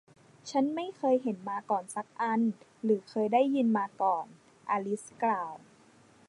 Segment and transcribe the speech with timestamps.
[0.49, 2.41] ฉันไม่เคยเห็นมาก่อนสักอัน
[2.83, 4.25] หรือเคยได้ยินมาก่อน
[4.69, 5.55] อลิซกล่าว